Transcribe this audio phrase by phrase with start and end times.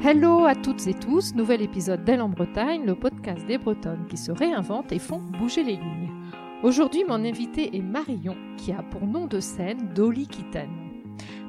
[0.00, 4.16] Hello à toutes et tous, nouvel épisode d'Elle en Bretagne, le podcast des Bretonnes qui
[4.16, 6.12] se réinventent et font bouger les lignes.
[6.62, 10.70] Aujourd'hui, mon invité est Marion, qui a pour nom de scène Dolly Kitten.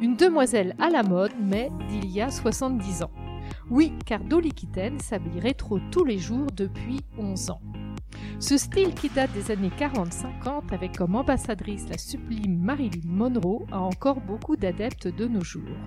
[0.01, 3.11] Une demoiselle à la mode, mais d'il y a 70 ans.
[3.69, 7.61] Oui, car Dolly Kitten s'habille rétro tous les jours depuis 11 ans.
[8.39, 13.79] Ce style qui date des années 40-50 avec comme ambassadrice la sublime Marilyn Monroe a
[13.79, 15.77] encore beaucoup d'adeptes de nos jours.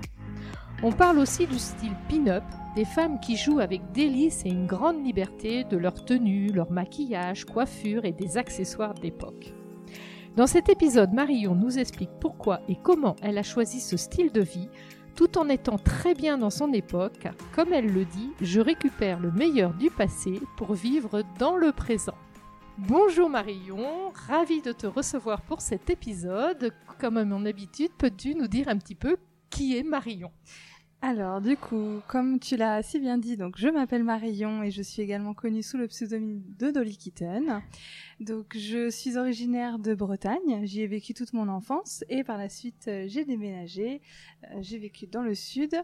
[0.84, 2.42] On parle aussi du style pin-up,
[2.74, 7.44] des femmes qui jouent avec délice et une grande liberté de leur tenue, leur maquillage,
[7.44, 9.54] coiffure et des accessoires d'époque.
[10.34, 14.40] Dans cet épisode, Marion nous explique pourquoi et comment elle a choisi ce style de
[14.40, 14.68] vie,
[15.14, 19.30] tout en étant très bien dans son époque, comme elle le dit, je récupère le
[19.30, 22.16] meilleur du passé pour vivre dans le présent.
[22.76, 26.72] Bonjour Marion, ravie de te recevoir pour cet épisode.
[26.98, 29.16] Comme à mon habitude, peux-tu nous dire un petit peu
[29.48, 30.32] qui est Marion?
[31.04, 34.82] Alors, du coup, comme tu l'as si bien dit, donc je m'appelle Marion et je
[34.82, 37.60] suis également connue sous le pseudonyme de Dolly Kitten.
[38.20, 40.60] Donc, je suis originaire de Bretagne.
[40.62, 44.00] J'y ai vécu toute mon enfance et par la suite, euh, j'ai déménagé.
[44.44, 45.74] Euh, j'ai vécu dans le sud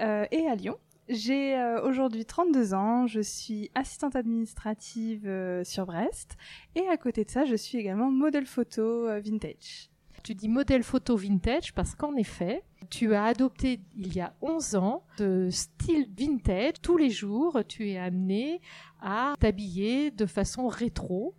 [0.00, 0.76] euh, et à Lyon.
[1.08, 6.36] J'ai aujourd'hui 32 ans, je suis assistante administrative sur Brest
[6.74, 9.88] et à côté de ça, je suis également modèle photo vintage.
[10.28, 14.76] Tu dis modèle photo vintage parce qu'en effet, tu as adopté il y a 11
[14.76, 16.74] ans ce style vintage.
[16.82, 18.60] Tous les jours, tu es amené
[19.00, 21.34] à t'habiller de façon rétro,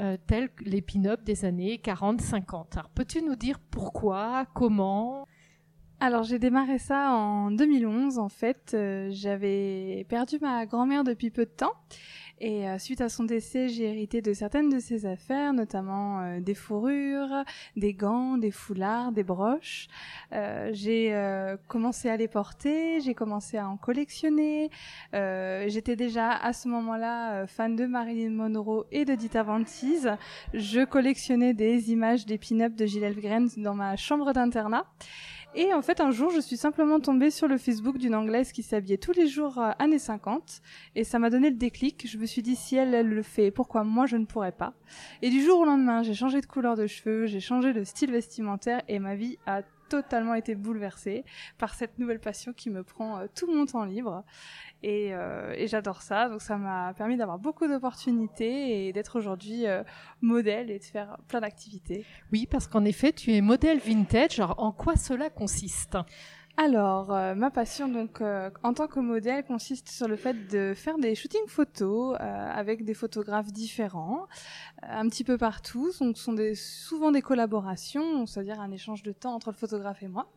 [0.00, 2.72] euh, tel que les pin-up des années 40-50.
[2.72, 5.28] Alors, peux-tu nous dire pourquoi, comment?
[6.00, 8.72] Alors j'ai démarré ça en 2011 en fait.
[8.74, 11.74] Euh, j'avais perdu ma grand-mère depuis peu de temps
[12.42, 16.40] et euh, suite à son décès, j'ai hérité de certaines de ses affaires, notamment euh,
[16.40, 17.44] des fourrures,
[17.76, 19.86] des gants, des foulards, des broches.
[20.32, 21.14] Euh, j'ai
[21.68, 24.70] commencé à les porter, j'ai commencé à en collectionner.
[25.12, 31.54] J'étais déjà à ce moment-là fan de Marilyn Monroe et de Dita Van Je collectionnais
[31.54, 34.84] des images des pin-up de Gilles Elfgren dans ma chambre d'internat.
[35.54, 38.62] Et en fait, un jour, je suis simplement tombée sur le Facebook d'une Anglaise qui
[38.62, 40.62] s'habillait tous les jours euh, années 50.
[40.94, 42.08] Et ça m'a donné le déclic.
[42.08, 44.72] Je me suis dit, si elle, elle le fait, pourquoi moi je ne pourrais pas?
[45.20, 48.12] Et du jour au lendemain, j'ai changé de couleur de cheveux, j'ai changé de style
[48.12, 49.60] vestimentaire et ma vie a
[49.92, 51.22] totalement été bouleversée
[51.58, 54.24] par cette nouvelle passion qui me prend euh, tout mon temps libre.
[54.84, 56.30] Euh, et, j'adore ça.
[56.30, 59.82] Donc ça m'a permis d'avoir beaucoup d'opportunités et d'être aujourd'hui euh,
[60.22, 62.06] modèle et de faire plein d'activités.
[62.32, 64.40] Oui, parce qu'en effet, tu es modèle vintage.
[64.40, 65.98] Alors en quoi cela consiste?
[66.58, 70.74] Alors, euh, ma passion donc euh, en tant que modèle consiste sur le fait de
[70.74, 74.26] faire des shootings photos euh, avec des photographes différents,
[74.82, 75.90] un petit peu partout.
[75.98, 80.08] Donc, ce sont souvent des collaborations, c'est-à-dire un échange de temps entre le photographe et
[80.08, 80.30] moi.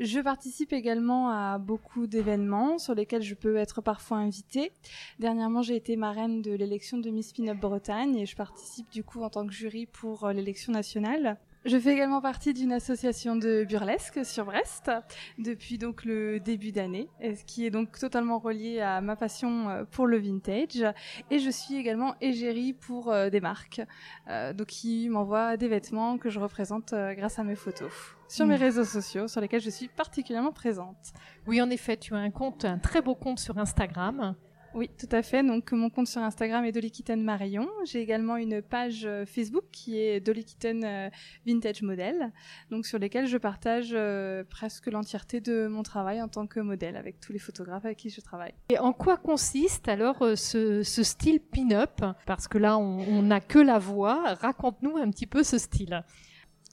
[0.00, 4.72] Je participe également à beaucoup d'événements sur lesquels je peux être parfois invitée.
[5.18, 9.22] Dernièrement, j'ai été marraine de l'élection de Miss Pin-Up Bretagne et je participe du coup
[9.22, 11.38] en tant que jury pour l'élection nationale.
[11.66, 14.90] Je fais également partie d'une association de burlesque sur Brest
[15.36, 19.84] depuis donc le début d'année, ce qui est donc totalement relié à ma passion euh,
[19.84, 20.82] pour le vintage.
[21.30, 23.82] Et je suis également égérie pour euh, des marques,
[24.28, 27.92] euh, donc qui m'envoient des vêtements que je représente grâce à mes photos
[28.26, 28.60] sur mes mm.
[28.60, 31.12] réseaux sociaux, sur lesquels je suis particulièrement présente.
[31.46, 34.34] Oui, en effet, tu as un compte, un très beau compte sur Instagram
[34.74, 35.42] oui, tout à fait.
[35.42, 37.68] Donc mon compte sur Instagram est Dolikitten Marion.
[37.84, 41.10] J'ai également une page euh, Facebook qui est Dolikitten euh,
[41.46, 42.32] Vintage Model,
[42.70, 46.96] donc sur lesquelles je partage euh, presque l'entièreté de mon travail en tant que modèle
[46.96, 48.54] avec tous les photographes avec qui je travaille.
[48.68, 52.02] Et en quoi consiste alors ce, style pin-up?
[52.26, 54.34] Parce que là, on n'a que la voix.
[54.34, 56.04] Raconte-nous un petit peu ce style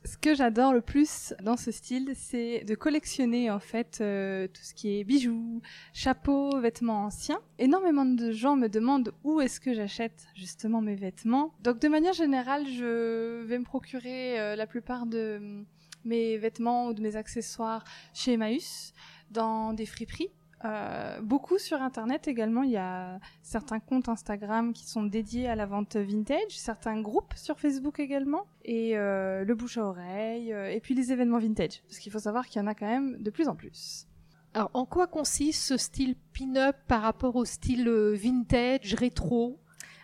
[0.08, 4.62] ce que j'adore le plus dans ce style, c'est de collectionner en fait euh, tout
[4.64, 5.62] ce qui est bijoux,
[5.94, 7.42] chapeaux, vêtements anciens.
[7.60, 11.54] Énormément de gens me demandent où est-ce que j'achète justement mes vêtements.
[11.62, 15.66] Donc de manière générale, je vais me procurer euh, la plupart de mm,
[16.06, 18.94] mes vêtements ou de mes accessoires chez Emmaüs
[19.32, 20.32] dans des friperies
[20.66, 22.64] euh, beaucoup sur Internet également.
[22.64, 27.34] Il y a certains comptes Instagram qui sont dédiés à la vente vintage, certains groupes
[27.36, 31.84] sur Facebook également, et euh, le bouche à oreille, euh, et puis les événements vintage.
[31.88, 34.08] Parce qu'il faut savoir qu'il y en a quand même de plus en plus.
[34.54, 39.60] Alors, en quoi consiste ce style pin-up par rapport au style vintage, rétro?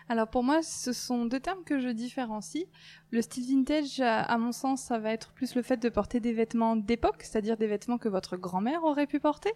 [0.08, 2.66] Alors pour moi, ce sont deux termes que je différencie.
[3.10, 6.34] Le style vintage, à mon sens, ça va être plus le fait de porter des
[6.34, 9.52] vêtements d'époque, c'est-à-dire des vêtements que votre grand-mère aurait pu porter.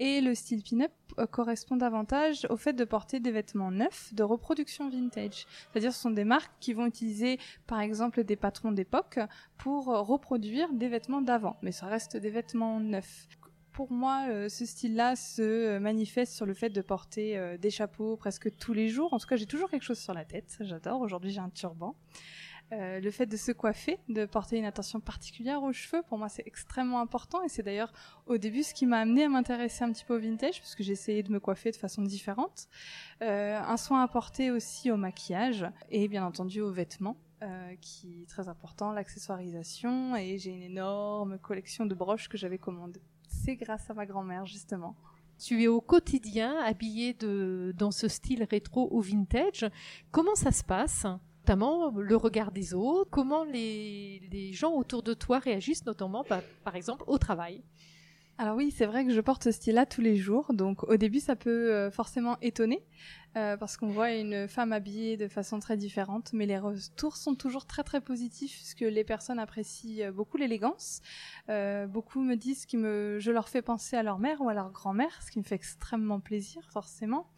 [0.00, 4.24] Et le style pin-up euh, correspond davantage au fait de porter des vêtements neufs de
[4.24, 5.46] reproduction vintage.
[5.70, 7.38] C'est-à-dire ce sont des marques qui vont utiliser
[7.68, 9.20] par exemple des patrons d'époque
[9.56, 13.28] pour reproduire des vêtements d'avant, mais ça reste des vêtements neufs
[13.76, 17.70] pour moi, euh, ce style-là se euh, manifeste sur le fait de porter euh, des
[17.70, 19.12] chapeaux presque tous les jours.
[19.12, 20.56] En tout cas, j'ai toujours quelque chose sur la tête.
[20.60, 21.02] J'adore.
[21.02, 21.94] Aujourd'hui, j'ai un turban.
[22.72, 26.42] le fait de se coiffer, de porter une attention particulière aux cheveux, pour moi c'est
[26.46, 27.92] extrêmement important et c'est d'ailleurs
[28.26, 30.92] au début ce qui m'a amené à m'intéresser un petit peu au vintage puisque j'ai
[30.92, 32.66] essayé de me coiffer de façon différente.
[33.20, 37.18] un soin porter aussi au maquillage et bien entendu aux vêtements.
[37.80, 43.06] qui est très important, l'accessoirisation, et j'ai une énorme collection de broches que j'avais commandées
[43.46, 44.96] c'est grâce à ma grand-mère, justement.
[45.38, 47.16] Tu es au quotidien habillée
[47.74, 49.66] dans ce style rétro ou vintage.
[50.10, 51.06] Comment ça se passe?
[51.42, 56.24] Notamment le regard des autres, comment les, gens autour de toi réagissent, notamment
[56.64, 57.62] par exemple au travail?
[58.38, 61.20] Alors oui, c'est vrai que je porte ce style-là tous les jours, donc au début
[61.20, 62.84] ça peut euh, forcément étonner,
[63.34, 67.34] euh, parce qu'on voit une femme habillée de façon très différente, mais les retours sont
[67.34, 71.00] toujours très très positifs, puisque les personnes apprécient euh, beaucoup l'élégance.
[71.48, 75.22] beaucoup me disent que je leur fais penser à leur mère ou à leur grand-mère,
[75.22, 77.30] ce qui me fait extrêmement plaisir forcément.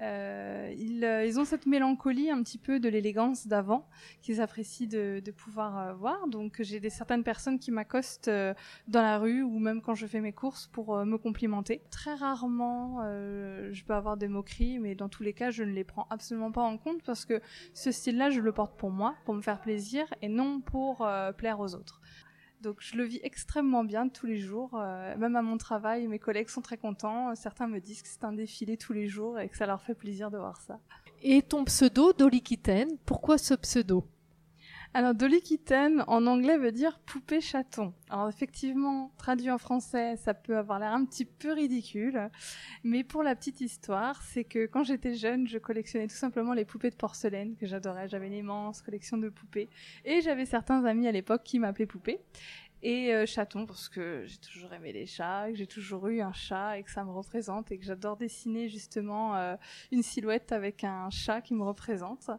[0.00, 3.88] Euh, euh, ils, ont cette mélancolie un petit peu de l'élégance d'avant
[4.22, 6.28] qu'ils apprécient de, pouvoir euh, voir.
[6.28, 8.30] Donc j'ai des certaines personnes qui m'accostent
[8.88, 11.82] dans la rue ou même quand je fais mes courses pour me complimenter.
[11.90, 15.84] Très rarement, je peux avoir des moqueries, mais dans tous les cas, je ne les
[15.84, 17.40] prends absolument pas en compte parce que
[17.74, 21.60] ce style-là, je le porte pour moi, pour me faire plaisir et non pour plaire
[21.60, 21.99] aux autres.
[22.60, 26.18] Donc je le vis extrêmement bien tous les jours, euh, même à mon travail, mes
[26.18, 27.34] collègues sont très contents.
[27.34, 29.94] Certains me disent que c'est un défilé tous les jours et que ça leur fait
[29.94, 30.78] plaisir de voir ça.
[31.22, 32.42] Et ton pseudo, Dolly
[33.06, 34.04] pourquoi ce pseudo?
[34.92, 37.94] Alors, Dolly Kitten, en anglais, veut dire poupée chaton.
[38.08, 42.28] Alors, effectivement, traduit en français, ça peut avoir l'air un petit peu ridicule.
[42.82, 46.64] Mais pour la petite histoire, c'est que quand j'étais jeune, je collectionnais tout simplement les
[46.64, 48.08] poupées de porcelaine que j'adorais.
[48.08, 49.68] J'avais une immense collection de poupées.
[50.04, 52.18] Et j'avais certains amis à l'époque qui m'appelaient poupée
[52.82, 56.32] et euh, chaton parce que j'ai toujours aimé les chats, que j'ai toujours eu un
[56.32, 59.56] chat et que ça me représente et que j'adore dessiner justement euh,
[59.92, 62.30] une silhouette avec un chat qui me représente.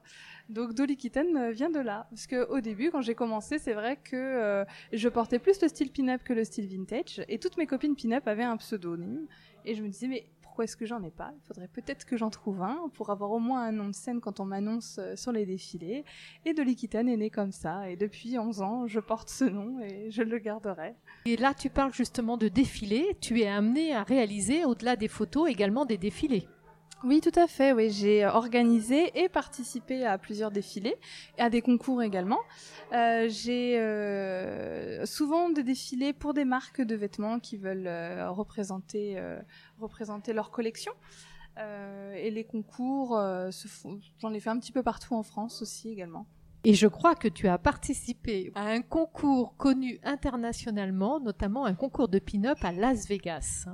[0.49, 3.73] Donc Dolly Kitten euh, vient de là parce que au début quand j'ai commencé, c'est
[3.73, 7.67] vrai que je portais plus le style pin-up que le style vintage et toutes mes
[7.67, 9.27] copines pin-up avaient un pseudonyme
[9.65, 10.25] et je me disais mais
[10.61, 11.31] est-ce que j'en ai pas?
[11.35, 14.21] Il faudrait peut-être que j'en trouve un pour avoir au moins un nom de scène
[14.21, 16.05] quand on m'annonce euh, sur les défilés.
[16.45, 17.89] Et Dolikiten est né comme ça.
[17.89, 20.95] Et depuis 11 ans, je porte ce nom et je le garderai.
[21.25, 23.17] Et là, tu parles justement de défilés.
[23.21, 26.47] Tu es amené à réaliser, au-delà des photos, également des défilés.
[27.03, 27.73] Oui, tout à fait.
[27.73, 30.95] Oui, j'ai organisé et participé à plusieurs défilés
[31.37, 32.39] et à des concours également.
[32.93, 39.19] Euh, j'ai euh, souvent des défilés pour des marques de vêtements qui veulent euh, représenter
[39.79, 40.93] représenter leur collection.
[41.57, 43.19] et les concours,
[44.19, 46.27] j'en ai fait un petit peu partout en France aussi également.
[46.63, 52.07] Et je crois que tu as participé à un concours connu internationalement, notamment un concours
[52.07, 53.65] de pin-up à Las Vegas.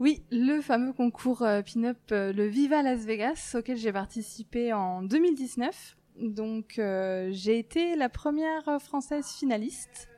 [0.00, 5.02] Oui, le fameux concours euh, pin-up, euh, le Viva Las Vegas, auquel j'ai participé en
[5.02, 5.98] 2019.
[6.22, 10.08] Donc, euh, j'ai été la première française finaliste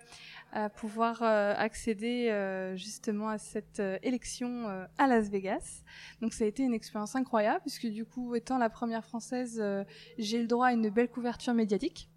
[0.52, 2.30] à pouvoir accéder
[2.76, 4.66] justement à cette élection
[4.98, 5.82] à Las Vegas.
[6.20, 9.64] Donc ça a été une expérience incroyable puisque du coup, étant la première française,
[10.18, 12.11] j'ai le droit à une belle couverture médiatique.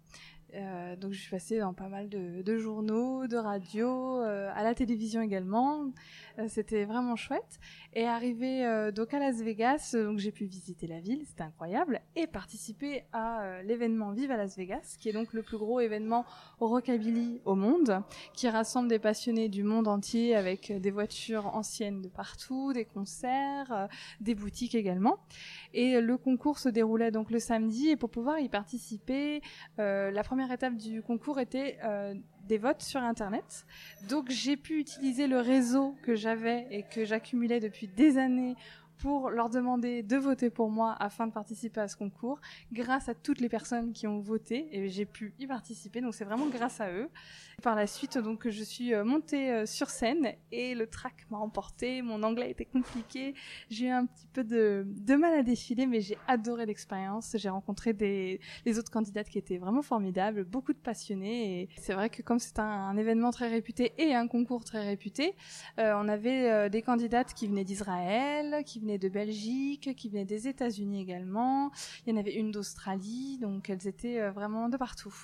[1.00, 5.92] Donc je suis passée dans pas mal de, journaux, de radios, à la télévision également.
[6.38, 7.58] Euh, c'était vraiment chouette.
[7.94, 11.42] Et arrivé euh, donc à Las Vegas, euh, donc j'ai pu visiter la ville, c'était
[11.42, 15.80] incroyable, et participer à l'événement Vive à Las Vegas, qui est donc le plus gros
[15.80, 16.24] événement
[16.60, 18.02] rockabilly au monde,
[18.34, 23.88] qui rassemble des passionnés du monde entier avec des voitures anciennes de partout, des concerts,
[24.20, 25.18] des boutiques également.
[25.72, 29.40] Et le concours se déroulait donc le samedi, et pour pouvoir y participer,
[29.78, 31.78] la première étape du concours était
[32.46, 33.66] des votes sur Internet.
[34.08, 38.56] Donc j'ai pu utiliser le réseau que j'avais et que j'accumulais depuis des années
[38.98, 42.40] pour leur demander de voter pour moi afin de participer à ce concours,
[42.72, 46.00] grâce à toutes les personnes qui ont voté et j'ai pu y participer.
[46.00, 47.08] Donc c'est vraiment grâce à eux.
[47.62, 51.38] Par la suite, donc je suis euh, montée euh, sur scène et le track m'a
[51.38, 52.02] emporté.
[52.02, 53.34] Mon anglais était compliqué.
[53.70, 54.84] J'ai eu un petit peu de,
[55.16, 57.34] mal à défiler, mais j'ai adoré l'expérience.
[57.34, 61.62] J'ai rencontré des les autres candidates qui étaient vraiment formidables, beaucoup de passionnés.
[61.62, 65.34] Et c'est vrai que comme c'est un, événement très réputé et un concours très réputé,
[65.78, 71.00] euh, on avait des candidates qui venaient d'Israël, qui de Belgique, qui venaient des États-Unis
[71.00, 71.70] également.
[72.06, 75.14] Il y en avait une d'Australie, donc elles étaient vraiment de partout.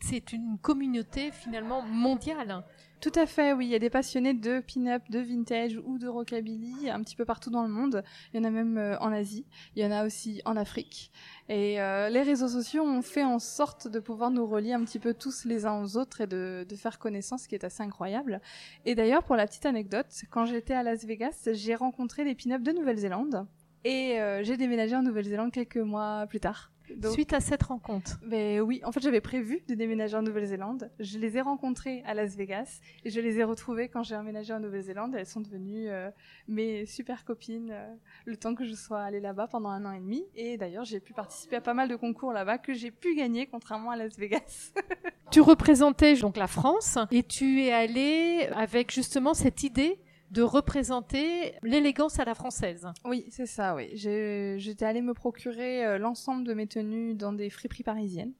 [0.00, 2.64] C'est une communauté finalement mondiale.
[3.00, 3.66] Tout à fait, oui.
[3.66, 7.24] Il y a des passionnés de pin-up, de vintage ou de rockabilly un petit peu
[7.24, 8.02] partout dans le monde.
[8.32, 9.46] Il y en a même euh, en Asie.
[9.76, 11.12] Il y en a aussi en Afrique.
[11.48, 14.98] Et euh, les réseaux sociaux ont fait en sorte de pouvoir nous relier un petit
[14.98, 18.40] peu tous les uns aux autres et de, faire connaissance, ce qui est assez incroyable.
[18.84, 22.62] Et d'ailleurs, pour la petite anecdote, quand j'étais à Las Vegas, j'ai rencontré les pin-up
[22.62, 23.46] de Nouvelle-Zélande.
[23.84, 26.72] Et euh, j'ai déménagé en Nouvelle-Zélande quelques mois plus tard.
[26.96, 30.90] Donc, Suite à cette rencontre Mais oui, en fait, j'avais prévu de déménager en Nouvelle-Zélande.
[30.98, 34.52] Je les ai rencontrées à Las Vegas et je les ai retrouvées quand j'ai emménagé
[34.52, 35.14] en Nouvelle-Zélande.
[35.16, 36.10] Elles sont devenues euh,
[36.46, 40.00] mes super copines euh, le temps que je sois allée là-bas pendant un an et
[40.00, 40.24] demi.
[40.34, 43.46] Et d'ailleurs, j'ai pu participer à pas mal de concours là-bas que j'ai pu gagner,
[43.46, 44.72] contrairement à Las Vegas.
[45.30, 49.98] tu représentais donc la France et tu es allée avec justement cette idée
[50.30, 52.86] de représenter l'élégance à la française.
[53.04, 53.90] Oui, c'est ça, oui.
[53.94, 58.32] J'étais allée me procurer euh, l'ensemble de mes tenues dans des friperies parisiennes.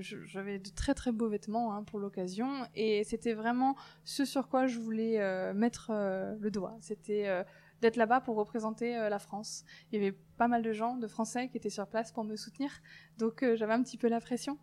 [0.00, 3.74] J'avais de très très beaux vêtements hein, pour l'occasion et c'était vraiment
[4.04, 6.76] ce sur quoi je voulais euh, mettre euh, le doigt.
[6.80, 7.44] C'était
[7.80, 9.64] d'être là-bas pour représenter la France.
[9.90, 12.36] Il y avait pas mal de gens, de Français, qui étaient sur place pour me
[12.36, 12.70] soutenir,
[13.18, 14.58] donc j'avais un petit peu la pression.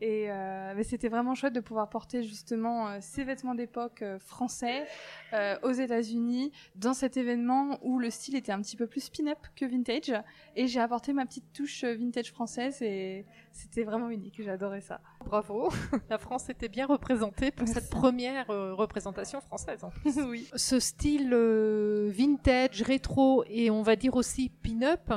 [0.00, 4.86] Et euh, c'était vraiment chouette de pouvoir porter justement euh, ces vêtements d'époque euh, français
[5.32, 9.38] euh, aux États-Unis dans cet événement où le style était un petit peu plus pin-up
[9.56, 10.12] que vintage.
[10.56, 14.42] Et j'ai apporté ma petite touche vintage française et c'était vraiment unique.
[14.42, 15.00] J'adorais ça.
[15.24, 15.70] Bravo,
[16.10, 19.84] la France était bien représentée pour cette première représentation française.
[19.84, 20.18] En plus.
[20.28, 20.48] oui.
[20.54, 25.12] Ce style vintage, rétro et on va dire aussi pin-up.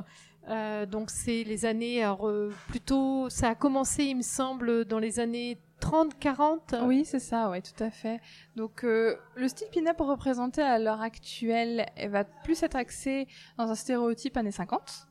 [0.50, 5.00] Euh, donc c'est les années alors, euh, plutôt ça a commencé il me semble dans
[5.00, 8.20] les années 30 40 Oui, c'est ça, ouais, tout à fait.
[8.56, 13.28] Donc euh, le style pin-up représenté à l'heure actuelle va plus être axé
[13.58, 15.08] dans un stéréotype années 50.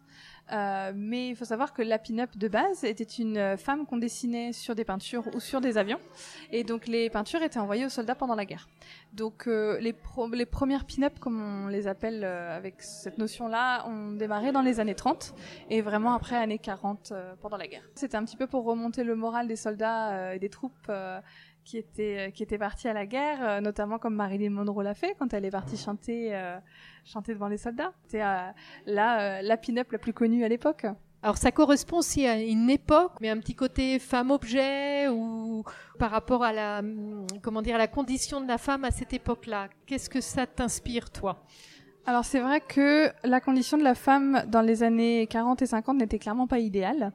[0.53, 4.53] Euh, mais il faut savoir que la pin-up de base était une femme qu'on dessinait
[4.53, 6.01] sur des peintures ou sur des avions.
[6.53, 8.69] Et donc les peintures étaient envoyées aux soldats pendant la guerre.
[9.13, 9.95] Donc euh, les,
[10.33, 14.79] les premières pin-up, comme on les appelle euh, avec cette notion-là, ont démarré dans les
[14.79, 15.35] années 30
[15.71, 17.89] et vraiment après années 40 euh, pendant la guerre.
[17.95, 20.91] C'était un petit peu pour remonter le moral des soldats et des troupes
[21.67, 25.35] qui étaient qui étaient partis à la guerre, notamment comme Marilyn Monroe l'a fait quand
[25.35, 26.33] elle est partie chanter
[27.07, 27.93] chanter devant les soldats.
[28.05, 28.51] C'était euh,
[28.87, 30.87] la, euh, la pin-up la plus connue à l'époque.
[31.23, 35.65] Alors ça correspond aussi à une époque, mais un petit côté femme-objet ou
[35.99, 36.83] par rapport à la
[37.43, 39.69] comment dire à la condition de la femme à cette époque-là.
[39.87, 41.45] Qu'est-ce que ça t'inspire toi?
[42.05, 45.97] Alors c'est vrai que la condition de la femme dans les années 40 et 50
[45.97, 47.13] n'était clairement pas idéale.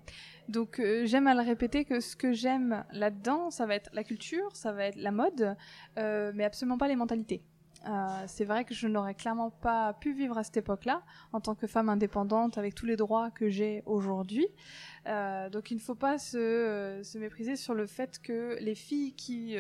[0.49, 4.03] Donc euh, j'aime à le répéter que ce que j'aime là-dedans, ça va être la
[4.03, 5.55] culture, ça va être la mode,
[5.97, 7.41] euh, mais absolument pas les mentalités.
[7.87, 11.01] Euh, c'est vrai que je n'aurais clairement pas pu vivre à cette époque-là
[11.33, 14.47] en tant que femme indépendante avec tous les droits que j'ai aujourd'hui.
[15.07, 18.75] Euh, donc il ne faut pas se, euh, se, mépriser sur le fait que les
[18.75, 19.55] filles qui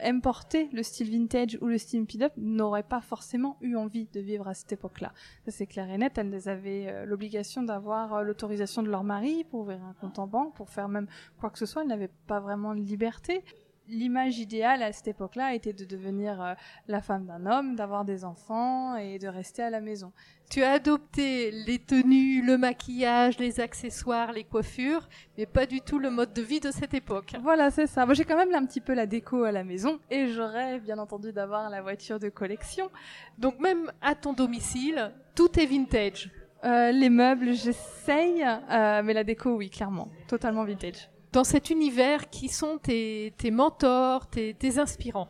[0.00, 4.20] aiment porter le style vintage ou le style pin-up n'auraient pas forcément eu envie de
[4.20, 5.12] vivre à cette époque-là.
[5.48, 6.18] C'est clair et net.
[6.18, 10.68] Elles avaient l'obligation d'avoir l'autorisation de leur mari pour ouvrir un compte en banque, pour
[10.68, 11.06] faire même
[11.40, 11.82] quoi que ce soit.
[11.82, 13.44] Elles n'avaient pas vraiment de liberté
[13.88, 16.54] l'image idéale à cette époque-là était de devenir euh,
[16.88, 20.12] la femme d'un homme, d'avoir des enfants et de rester à la maison.
[20.50, 25.08] Tu as adopté les tenues, le maquillage, les accessoires, les coiffures,
[25.38, 27.32] mais pas du tout le mode de vie de cette époque.
[27.42, 28.04] Voilà, c'est ça.
[28.04, 30.82] Moi, j'ai quand même un petit peu la déco à la maison et je rêve
[30.82, 32.90] bien entendu d'avoir la voiture de collection.
[33.38, 36.30] Donc même à ton domicile, tout est vintage.
[36.64, 42.30] Euh, les meubles, j'essaye, euh, mais la déco, oui, clairement, totalement vintage dans cet univers,
[42.30, 45.28] qui sont tes, tes mentors, tes, tes inspirants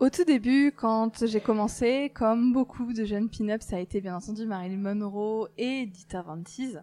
[0.00, 4.16] au tout début, quand j'ai commencé, comme beaucoup de jeunes pin-up, ça a été bien
[4.16, 6.82] entendu Marilyn Monroe et Dita Van Teese.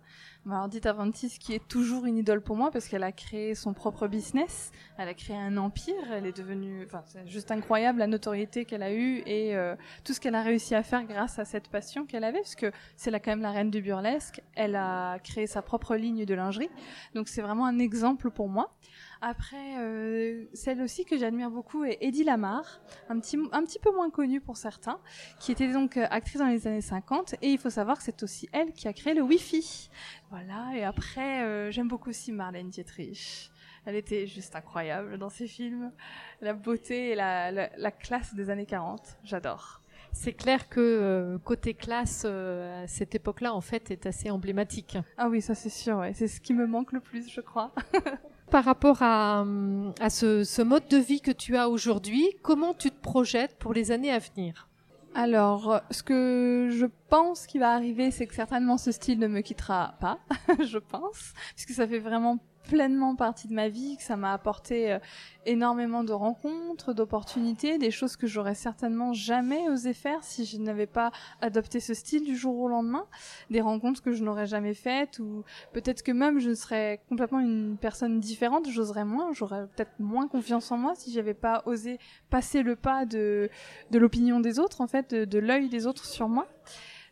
[0.49, 3.53] Alors Dita Van Teese qui est toujours une idole pour moi parce qu'elle a créé
[3.53, 7.99] son propre business, elle a créé un empire, elle est devenue, enfin c'est juste incroyable
[7.99, 11.37] la notoriété qu'elle a eue et euh, tout ce qu'elle a réussi à faire grâce
[11.37, 14.41] à cette passion qu'elle avait, parce que c'est là quand même la reine du burlesque.
[14.55, 16.71] Elle a créé sa propre ligne de lingerie,
[17.13, 18.73] donc c'est vraiment un exemple pour moi.
[19.21, 23.91] Après, euh, celle aussi que j'admire beaucoup est Eddie Lamar, un petit, un petit peu
[23.93, 24.99] moins connue pour certains,
[25.39, 27.35] qui était donc euh, actrice dans les années 50.
[27.43, 29.89] Et il faut savoir que c'est aussi elle qui a créé le Wi-Fi.
[30.31, 30.71] Voilà.
[30.75, 33.51] Et après, euh, j'aime beaucoup aussi Marlène Dietrich.
[33.85, 35.91] Elle était juste incroyable dans ses films.
[36.41, 39.17] La beauté et la, la, la classe des années 40.
[39.23, 39.81] J'adore.
[40.13, 44.97] C'est clair que euh, côté classe, euh, à cette époque-là, en fait, est assez emblématique.
[45.17, 45.97] Ah oui, ça c'est sûr.
[45.97, 46.13] Ouais.
[46.13, 47.73] C'est ce qui me manque le plus, je crois.
[48.51, 49.45] par rapport à,
[49.99, 53.73] à ce, ce, mode de vie que tu as aujourd'hui, comment tu te projettes pour
[53.73, 54.67] les années à venir?
[55.15, 59.41] Alors, ce que je pense qui va arriver, c'est que certainement ce style ne me
[59.41, 60.19] quittera pas,
[60.63, 64.93] je pense, puisque ça fait vraiment pleinement partie de ma vie, que ça m'a apporté
[64.93, 64.99] euh,
[65.45, 70.87] énormément de rencontres, d'opportunités, des choses que j'aurais certainement jamais osé faire si je n'avais
[70.87, 73.05] pas adopté ce style du jour au lendemain,
[73.49, 77.77] des rencontres que je n'aurais jamais faites ou peut-être que même je serais complètement une
[77.79, 81.97] personne différente, j'oserais moins, j'aurais peut-être moins confiance en moi si j'avais pas osé
[82.29, 83.49] passer le pas de,
[83.91, 86.47] de l'opinion des autres, en fait, de, de l'œil des autres sur moi.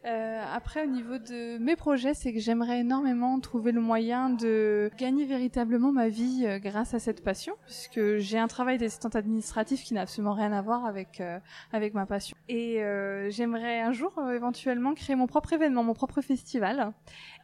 [0.05, 4.89] Euh, après, au niveau de mes projets, c'est que j'aimerais énormément trouver le moyen de
[4.97, 9.83] gagner véritablement ma vie euh, grâce à cette passion, puisque j'ai un travail d'assistante administrative
[9.83, 11.37] qui n'a absolument rien à voir avec euh,
[11.73, 12.37] avec ma passion.
[12.47, 16.93] Et euh, j'aimerais un jour euh, éventuellement créer mon propre événement, mon propre festival.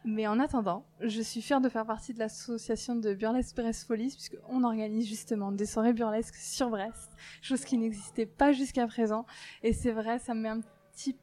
[0.06, 4.14] Mais en attendant, je suis fière de faire partie de l'association de Burlesque Brest Folies,
[4.14, 7.10] puisqu'on organise justement des soirées burlesques sur Brest,
[7.42, 9.26] chose qui n'existait pas jusqu'à présent.
[9.62, 10.60] Et c'est vrai, ça me met un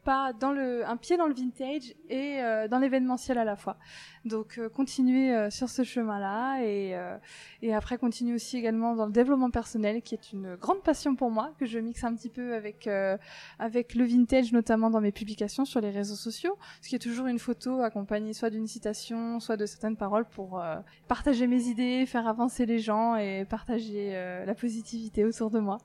[0.03, 3.77] pas dans le, un pied dans le vintage et euh, dans l'événementiel à la fois.
[4.25, 7.17] Donc euh, continuer euh, sur ce chemin-là et, euh,
[7.61, 11.29] et après continuer aussi également dans le développement personnel qui est une grande passion pour
[11.29, 13.17] moi que je mixe un petit peu avec euh,
[13.59, 17.27] avec le vintage notamment dans mes publications sur les réseaux sociaux, ce qui est toujours
[17.27, 20.75] une photo accompagnée soit d'une citation, soit de certaines paroles pour euh,
[21.07, 24.13] partager mes idées, faire avancer les gens et partager
[24.45, 25.79] la positivité autour de moi.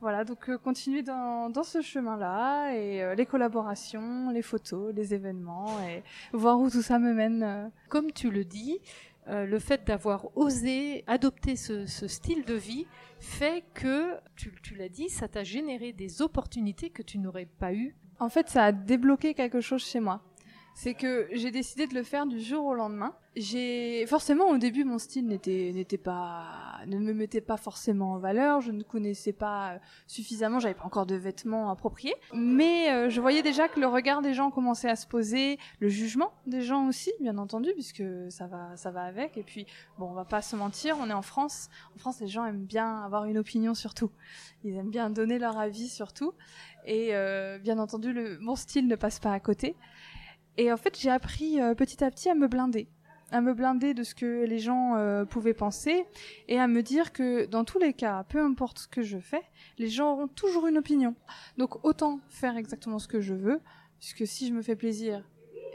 [0.00, 5.14] Voilà, donc euh, continuer dans, dans ce chemin-là et euh, les collaborations, les photos, les
[5.14, 7.42] événements et voir où tout ça me mène.
[7.42, 7.68] euh.
[7.88, 8.78] Comme tu le dis,
[9.28, 12.86] euh, le fait d'avoir osé adopter ce, ce style de vie
[13.20, 17.72] fait que, tu, tu l'as dit, ça t'a généré des opportunités que tu n'aurais pas
[17.72, 17.96] eues.
[18.18, 20.20] En fait, ça a débloqué quelque chose chez moi.
[20.78, 23.14] C'est que j'ai décidé de le faire du jour au lendemain.
[23.34, 28.18] J'ai forcément au début mon style n'était n'était pas ne me mettait pas forcément en
[28.18, 28.60] valeur.
[28.60, 30.60] Je ne connaissais pas euh, suffisamment.
[30.60, 32.14] J'avais pas encore de vêtements appropriés.
[32.34, 35.88] Mais euh, je voyais déjà que le regard des gens commençait à se poser, le
[35.88, 39.38] jugement des gens aussi, bien entendu, puisque ça va ça va avec.
[39.38, 39.66] Et puis
[39.98, 41.70] bon, on va pas se mentir, on est en France.
[41.94, 44.10] En France, les gens aiment bien avoir une opinion sur tout.
[44.62, 46.34] Ils aiment bien donner leur avis sur tout.
[46.84, 49.74] Et euh, bien entendu, le, mon style ne passe pas à côté.
[50.58, 52.88] Et en fait, j'ai appris euh, petit à petit à me blinder,
[53.30, 56.06] à me blinder de ce que les gens euh, pouvaient penser
[56.48, 59.42] et à me dire que dans tous les cas, peu importe ce que je fais,
[59.78, 61.14] les gens auront toujours une opinion.
[61.58, 63.60] Donc autant faire exactement ce que je veux,
[63.98, 65.28] puisque si je me fais plaisir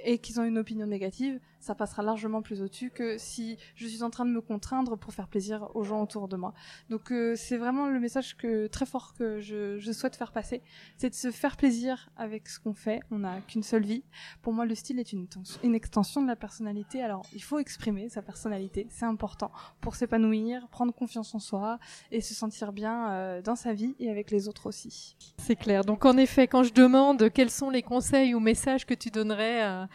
[0.03, 4.03] et qu'ils ont une opinion négative, ça passera largement plus au-dessus que si je suis
[4.03, 6.53] en train de me contraindre pour faire plaisir aux gens autour de moi.
[6.89, 8.35] Donc euh, c'est vraiment le message
[8.71, 10.61] très fort que je, souhaite faire passer,
[10.97, 12.99] c'est de se faire plaisir avec ce qu'on fait.
[13.11, 14.03] On n'a qu'une seule vie.
[14.41, 17.01] Pour moi, le style est une, tens- une extension de la personnalité.
[17.03, 21.77] Alors il faut exprimer sa personnalité, c'est important pour s'épanouir, prendre confiance en soi
[22.11, 25.15] et se sentir bien euh, dans sa vie et avec les autres aussi.
[25.37, 25.83] C'est clair.
[25.83, 29.61] Donc en effet, quand je demande quels sont les conseils ou messages que tu donnerais
[29.61, 29.87] à-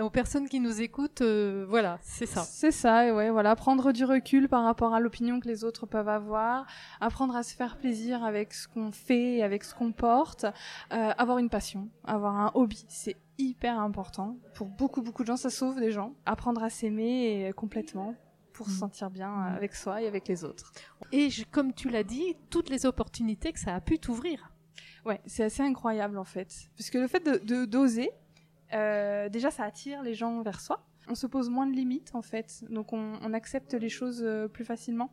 [0.00, 2.40] aux personnes qui nous écoutent, euh, voilà, c'est ça.
[2.42, 5.86] C'est ça, et ouais, voilà, prendre du recul par rapport à l'opinion que les autres
[5.86, 6.66] peuvent avoir,
[7.00, 10.44] apprendre à se faire plaisir avec ce qu'on fait, et avec ce qu'on porte,
[10.92, 14.36] euh, avoir une passion, avoir un hobby, c'est hyper important.
[14.54, 16.14] Pour beaucoup, beaucoup de gens, ça sauve des gens.
[16.26, 18.14] Apprendre à s'aimer et- complètement
[18.52, 18.78] pour se Mm.
[18.78, 20.72] sentir bien euh, avec soi et avec les autres.
[21.10, 24.52] Et je- comme tu l'as dit, toutes les opportunités que ça a pu t'ouvrir.
[25.04, 26.54] Ouais, c'est assez incroyable en fait.
[26.76, 28.10] Parce que le fait de de- d'oser,
[28.74, 30.84] euh, déjà ça attire les gens vers soi.
[31.08, 34.48] On se pose moins de limites en fait, donc on, on accepte les choses euh,
[34.48, 35.10] plus facilement.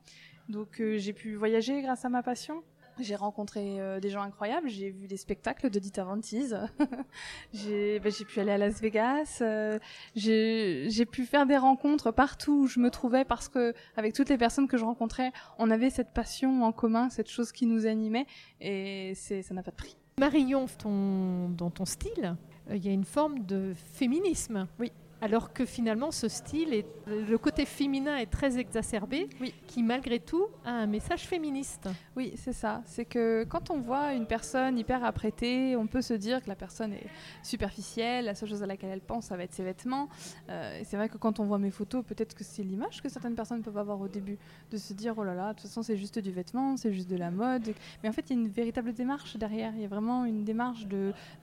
[0.48, 2.64] Donc euh, j'ai pu voyager grâce à ma passion.
[3.00, 6.60] J'ai rencontré euh, des gens incroyables, j'ai vu des spectacles de Dita Vantise,
[7.54, 9.80] j'ai bah, pu aller à Las Vegas, euh,
[10.16, 14.38] j'ai pu faire des rencontres partout où je me trouvais parce que avec toutes les
[14.38, 18.26] personnes que je rencontrais, on avait cette passion en commun, cette chose qui nous animait
[18.60, 19.96] et c'est ça n'a pas de prix.
[20.20, 22.36] Marion, ton, dans ton style,
[22.70, 24.68] euh, il y a une forme de féminisme.
[24.78, 24.92] Oui.
[25.22, 29.54] Alors que finalement, ce style, est, le côté féminin est très exacerbé, Oui.
[29.68, 31.90] qui malgré tout a un message féministe.
[32.16, 32.82] Oui, c'est ça.
[32.86, 36.56] C'est que quand on voit une personne hyper apprêtée, on peut se dire que la
[36.56, 37.08] personne est
[37.44, 40.08] superficielle, la seule chose à laquelle elle pense, ça va être ses vêtements.
[40.50, 43.36] Euh, c'est vrai que quand on voit mes photos, peut-être que c'est l'image que certaines
[43.36, 44.38] personnes peuvent avoir au début,
[44.72, 47.10] de se dire oh là là, de toute façon c'est juste du vêtement, c'est juste
[47.10, 47.74] de la mode.
[48.04, 49.74] Mais en fait, il y a une véritable démarche derrière.
[49.76, 50.86] Il y a vraiment une démarche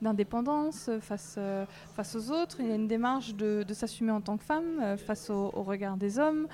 [0.01, 2.57] d'indépendance face euh, face aux autres.
[2.59, 5.51] Il y a une démarche de, de s'assumer en tant que femme euh, face au,
[5.53, 6.47] au regard des hommes,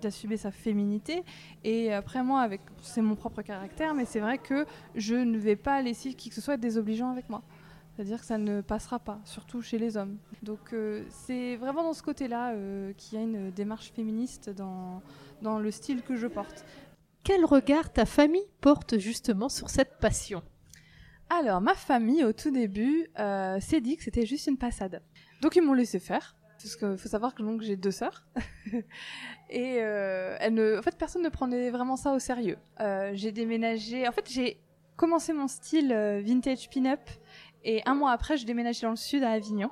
[0.00, 1.24] d'assumer sa féminité.
[1.64, 4.64] Et après moi, avec c'est mon propre caractère, mais c'est vrai que
[4.94, 7.42] je ne vais pas laisser qui que ce soit être désobligeant avec moi.
[7.94, 10.16] C'est-à-dire que ça ne passera pas, surtout chez les hommes.
[10.42, 15.02] Donc euh, c'est vraiment dans ce côté-là euh, qu'il y a une démarche féministe dans,
[15.42, 16.64] dans le style que je porte.
[17.22, 20.42] Quel regard ta famille porte justement sur cette passion?
[21.30, 25.00] Alors, ma famille, au tout début, euh, s'est dit que c'était juste une passade.
[25.40, 26.36] Donc, ils m'ont laissé faire.
[26.64, 28.24] Parce qu'il faut savoir que donc j'ai deux sœurs
[29.50, 32.56] et euh, ne, en fait personne ne prenait vraiment ça au sérieux.
[32.80, 34.58] Euh, j'ai déménagé, en fait j'ai
[34.96, 37.00] commencé mon style euh, vintage pin-up
[37.64, 39.70] et un mois après je déménagé dans le sud à Avignon.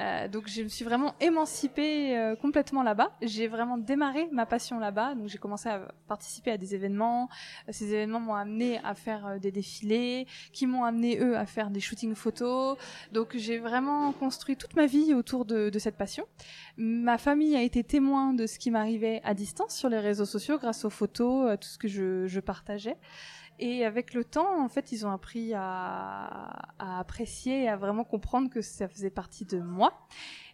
[0.00, 3.10] Euh, donc je me suis vraiment émancipée euh, complètement là-bas.
[3.22, 5.14] J'ai vraiment démarré ma passion là-bas.
[5.14, 7.28] Donc j'ai commencé à participer à des événements.
[7.68, 11.70] Ces événements m'ont amené à faire euh, des défilés, qui m'ont amené eux à faire
[11.70, 12.78] des shootings photos.
[13.12, 16.26] Donc j'ai vraiment construit toute ma vie autour de, cette passion.
[16.76, 20.58] Ma famille a été témoin de ce qui m'arrivait à distance sur les réseaux sociaux
[20.58, 22.96] grâce aux photos, à tout ce que je partageais.
[23.62, 28.48] Et avec le temps, en fait, ils ont appris à, à apprécier à vraiment comprendre
[28.48, 29.92] que ça faisait partie de moi.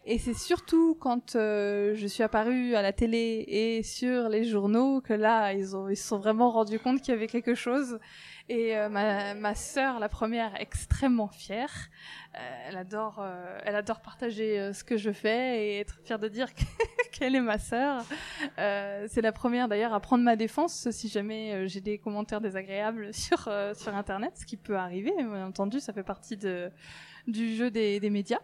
[0.09, 5.01] Et c'est surtout quand euh, je suis apparue à la télé et sur les journaux
[5.01, 7.99] que là, ils ont, ils se sont vraiment rendus compte qu'il y avait quelque chose.
[8.49, 11.71] Et euh, ma, ma sœur, la première, extrêmement fière.
[12.35, 16.29] Euh, elle adore, euh, elle adore partager ce que je fais et être fière de
[16.29, 16.47] dire
[17.11, 18.05] qu'elle est ma sœur.
[18.55, 23.49] C'est la première d'ailleurs à prendre ma défense si jamais j'ai des commentaires désagréables sur
[23.75, 25.11] sur internet, ce qui peut arriver.
[25.17, 26.71] Bien entendu, ça fait partie de
[27.27, 28.39] du jeu des, des médias.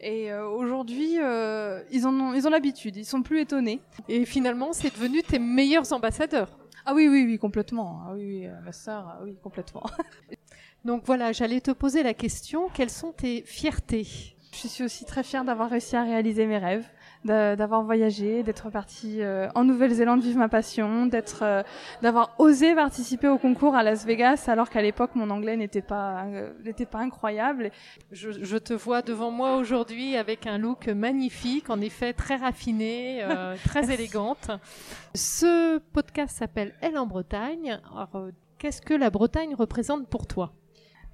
[0.00, 3.80] Et euh, aujourd'hui, euh, ils en ont, ils ont l'habitude, ils sont plus étonnés.
[4.08, 6.50] Et finalement, c'est devenu tes meilleurs ambassadeurs.
[6.86, 8.02] Ah oui, oui, oui, complètement.
[8.06, 9.82] Ah oui, oui, ma sœur, ah oui, complètement.
[10.84, 14.06] Donc voilà, j'allais te poser la question, quelles sont tes fiertés?
[14.52, 16.86] Je suis aussi très fière d'avoir réussi à réaliser mes rêves
[17.26, 21.62] d'avoir voyagé, d'être partie euh, en Nouvelle-Zélande vivre ma passion, d'être, euh,
[22.02, 26.24] d'avoir osé participer au concours à Las Vegas alors qu'à l'époque mon anglais n'était pas
[26.24, 27.70] euh, n'était pas incroyable.
[28.12, 33.22] Je, je, te vois devant moi aujourd'hui avec un look magnifique, en effet très raffiné,
[33.22, 34.50] euh, très élégante.
[35.14, 37.80] Ce podcast s'appelle Elle en Bretagne.
[37.92, 40.52] Alors, qu'est-ce que la Bretagne représente pour toi?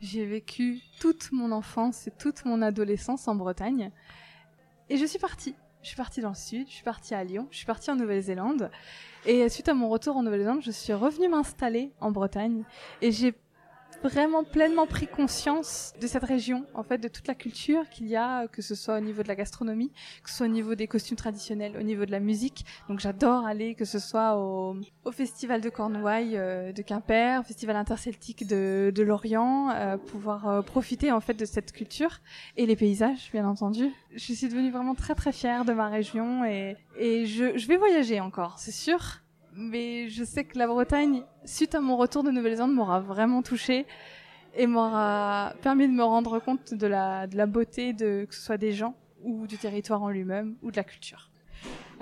[0.00, 3.92] J'ai vécu toute mon enfance et toute mon adolescence en Bretagne.
[4.88, 7.48] Et je suis partie je suis partie dans le sud, je suis partie à Lyon,
[7.50, 8.70] je suis partie en Nouvelle-Zélande.
[9.26, 12.64] Et suite à mon retour en Nouvelle-Zélande, je suis revenue m'installer en Bretagne.
[13.00, 13.34] Et j'ai
[14.02, 18.16] vraiment pleinement pris conscience de cette région, en fait, de toute la culture qu'il y
[18.16, 19.90] a, que ce soit au niveau de la gastronomie,
[20.22, 22.64] que ce soit au niveau des costumes traditionnels, au niveau de la musique.
[22.88, 27.44] Donc j'adore aller, que ce soit au, au festival de Cornouailles euh, de Quimper, au
[27.44, 32.20] festival interceltique de, de Lorient, euh, pouvoir euh, profiter en fait de cette culture
[32.56, 33.90] et les paysages, bien entendu.
[34.14, 37.76] Je suis devenue vraiment très très fière de ma région et, et je, je vais
[37.76, 39.21] voyager encore, c'est sûr
[39.54, 43.86] mais je sais que la Bretagne, suite à mon retour de Nouvelle-Zélande, m'aura vraiment touchée
[44.54, 48.72] et m'aura permis de me rendre compte de la, beauté de que ce soit des
[48.72, 51.31] gens ou du territoire en lui-même ou de la culture.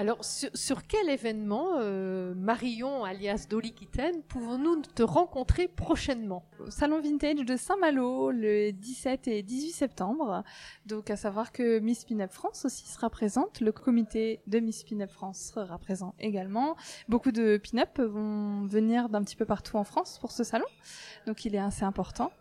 [0.00, 6.42] Alors, sur, quel événement, euh, Marion, alias Dolly Kitten, pouvons-nous te rencontrer prochainement?
[6.58, 10.42] Au Salon Vintage de Saint-Malo, le 17 et 18 septembre.
[10.86, 13.60] Donc, à savoir que Miss Pin-Up France aussi sera présente.
[13.60, 16.76] Le comité de Miss Pin-Up France sera présent également.
[17.10, 20.64] Beaucoup de pin-up vont venir d'un petit peu partout en France pour ce salon.
[21.26, 22.32] Donc, il est assez important.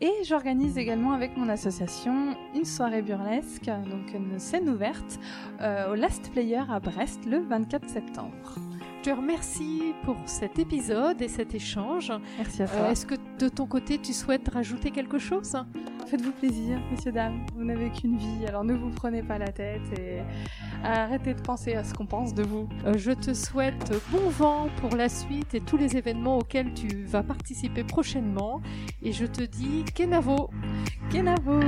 [0.00, 5.20] Et j'organise également avec mon association une soirée burlesque, donc une scène ouverte
[5.60, 8.56] euh, au Last Player à Brest le 24 septembre.
[9.04, 12.12] Je te remercie pour cet épisode et cet échange.
[12.38, 12.80] Merci à toi.
[12.80, 15.54] Euh, Est-ce que de ton côté, tu souhaites rajouter quelque chose?
[16.06, 17.46] Faites-vous plaisir, messieurs, dames.
[17.54, 20.20] Vous n'avez qu'une vie, alors ne vous prenez pas la tête et
[20.84, 22.68] arrêtez de penser à ce qu'on pense de vous.
[22.86, 27.04] Euh, je te souhaite bon vent pour la suite et tous les événements auxquels tu
[27.04, 28.60] vas participer prochainement.
[29.02, 30.50] Et je te dis Kenavo
[31.10, 31.60] Kenavo